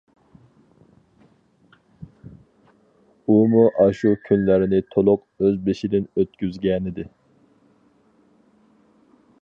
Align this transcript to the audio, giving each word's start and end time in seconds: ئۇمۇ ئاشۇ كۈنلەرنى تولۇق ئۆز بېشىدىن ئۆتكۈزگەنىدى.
ئۇمۇ 3.33 3.67
ئاشۇ 3.83 4.15
كۈنلەرنى 4.29 4.81
تولۇق 4.95 5.27
ئۆز 5.47 5.61
بېشىدىن 5.69 6.09
ئۆتكۈزگەنىدى. 6.15 7.07